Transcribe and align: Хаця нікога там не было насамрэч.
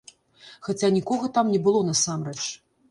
Хаця 0.67 0.89
нікога 0.97 1.31
там 1.37 1.45
не 1.57 1.61
было 1.69 1.87
насамрэч. 1.93 2.41